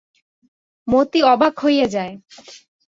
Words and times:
মতি 0.87 1.19
অবাক 1.23 1.55
হইয়া 1.63 1.87
যায়। 1.87 2.13